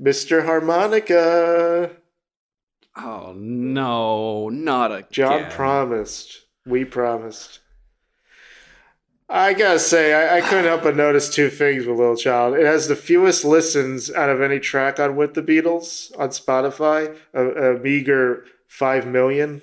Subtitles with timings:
[0.00, 0.44] Mr.
[0.44, 1.90] Harmonica.
[2.96, 5.08] Oh no, not again.
[5.10, 6.42] John promised.
[6.66, 7.60] We promised.
[9.28, 12.54] I gotta say, I, I couldn't help but notice two things with Little Child.
[12.54, 17.16] It has the fewest listens out of any track on With the Beatles on Spotify,
[17.32, 19.62] a, a meager 5 million.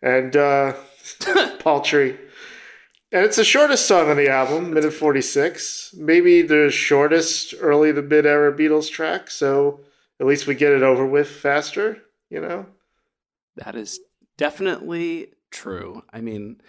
[0.00, 0.74] And uh,
[1.58, 2.18] paltry.
[3.10, 5.94] And it's the shortest song on the album, minute 46.
[5.96, 9.80] Maybe the shortest early to mid era Beatles track, so
[10.20, 12.66] at least we get it over with faster, you know?
[13.56, 14.00] That is
[14.36, 16.02] definitely true.
[16.12, 16.60] I mean,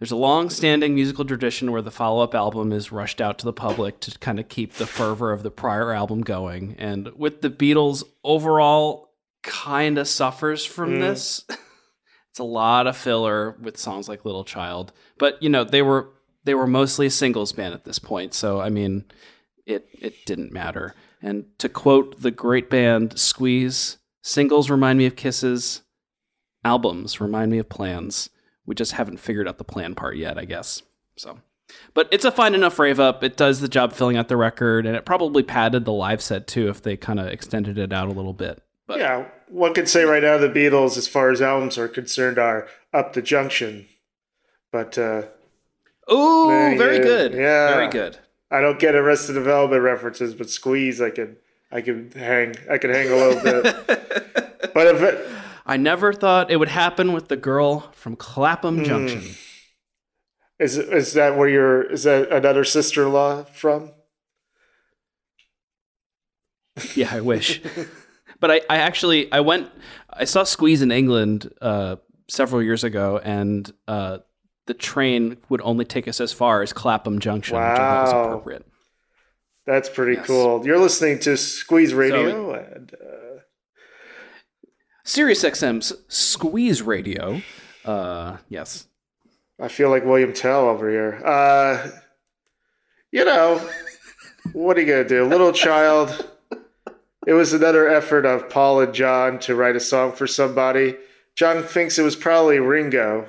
[0.00, 3.44] there's a long standing musical tradition where the follow up album is rushed out to
[3.44, 6.74] the public to kind of keep the fervor of the prior album going.
[6.78, 9.10] And with the Beatles, overall,
[9.44, 11.00] kind of suffers from Mm.
[11.00, 11.44] this.
[12.38, 14.92] it's a lot of filler with songs like Little Child.
[15.18, 16.10] But, you know, they were
[16.44, 18.32] they were mostly a singles band at this point.
[18.32, 19.06] So, I mean,
[19.66, 20.94] it, it didn't matter.
[21.20, 25.82] And to quote the great band Squeeze, singles remind me of kisses,
[26.64, 28.30] albums remind me of plans.
[28.64, 30.82] We just haven't figured out the plan part yet, I guess.
[31.16, 31.40] So,
[31.92, 33.24] but it's a fine enough rave up.
[33.24, 36.46] It does the job filling out the record, and it probably padded the live set
[36.46, 38.62] too if they kind of extended it out a little bit.
[38.88, 42.38] But Yeah, one could say right now the Beatles, as far as albums are concerned,
[42.38, 43.86] are up the junction.
[44.72, 45.24] But uh,
[46.10, 47.68] ooh, very yeah, good, yeah.
[47.68, 48.18] very good.
[48.50, 51.36] I don't get Arrested Development references, but Squeeze, I can,
[51.70, 53.62] I can hang, I can hang a little bit.
[54.74, 55.28] but if it,
[55.66, 59.22] I never thought it would happen with the girl from Clapham Junction.
[60.58, 61.82] is, is that where you're?
[61.82, 63.92] Is that another sister-in-law from?
[66.94, 67.60] Yeah, I wish.
[68.40, 69.70] but I, I actually I went
[70.10, 71.96] I saw Squeeze in England uh,
[72.28, 74.18] several years ago, and uh,
[74.66, 78.12] the train would only take us as far as Clapham Junction, which I thought was
[78.12, 78.24] Wow.
[78.24, 78.66] appropriate.
[79.66, 80.26] That's pretty Yes.
[80.26, 80.66] cool.
[80.66, 83.40] You're listening to Squeeze Radio, and uh,
[85.04, 87.42] Sirius XM's Squeeze Radio.
[87.84, 88.86] Uh, yes.
[89.60, 91.20] I feel like William Tell over here.
[91.24, 91.90] Uh,
[93.10, 93.60] you know,
[94.52, 95.24] what are you gonna do?
[95.24, 96.30] Little child.
[97.26, 100.96] It was another effort of Paul and John to write a song for somebody.
[101.34, 103.26] John thinks it was probably Ringo,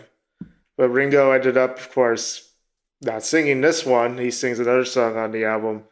[0.78, 2.54] but Ringo ended up, of course,
[3.02, 4.18] not singing this one.
[4.18, 5.84] He sings another song on the album.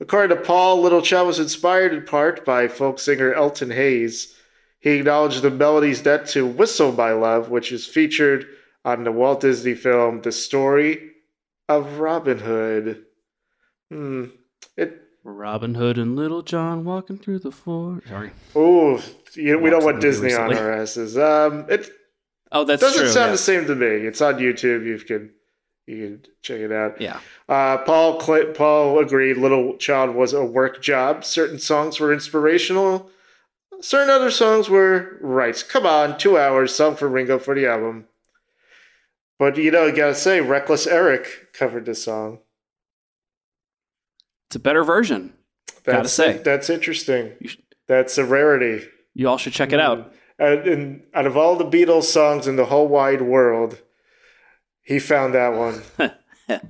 [0.00, 4.36] According to Paul, Little Child was inspired in part by folk singer Elton Hayes.
[4.78, 8.46] He acknowledged the melody's debt to Whistle My Love, which is featured
[8.84, 11.10] on the Walt Disney film The Story
[11.68, 13.04] of Robin Hood.
[13.90, 14.26] Hmm.
[14.76, 18.08] It Robin Hood and Little John walking through the forest.
[18.08, 18.30] Sorry.
[18.56, 19.02] oh,
[19.34, 21.16] you, we don't want the movie Disney on our asses.
[21.18, 21.90] Um, it
[22.50, 23.10] Oh, that's doesn't true.
[23.10, 23.32] sound yeah.
[23.32, 23.86] the same to me.
[23.86, 24.84] It's on YouTube.
[24.86, 25.32] You can
[25.86, 27.00] you can check it out.
[27.00, 27.20] Yeah.
[27.48, 29.36] Uh, Paul Cl- Paul agreed.
[29.36, 31.24] Little Child was a work job.
[31.24, 33.10] Certain songs were inspirational.
[33.80, 35.62] Certain other songs were right.
[35.68, 38.06] Come on, two hours song for Ringo for the album.
[39.38, 42.38] But you know, you gotta say, Reckless Eric covered this song.
[44.48, 45.32] It's a better version.
[45.84, 46.38] Gotta That's, say.
[46.38, 47.32] that's interesting.
[47.44, 48.86] Should- That's a rarity.
[49.14, 49.98] You all should check it out.
[49.98, 50.14] Mm-hmm.
[50.40, 53.80] And, and out of all the Beatles songs in the whole wide world,
[54.82, 55.82] he found that one.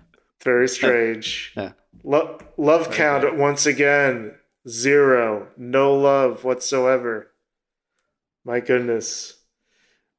[0.45, 1.53] Very strange.
[1.57, 1.73] Yeah.
[2.05, 4.35] Lo- love count once again
[4.69, 5.49] zero.
[5.57, 7.33] No love whatsoever.
[8.45, 9.35] My goodness.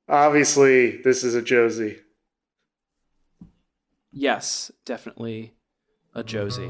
[0.07, 1.97] Obviously, this is a Josie.
[4.11, 5.53] Yes, definitely
[6.13, 6.69] a Josie.